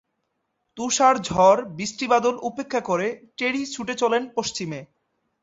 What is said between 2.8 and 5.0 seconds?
করে টেরি ছুটে চলেন পশ্চিমে।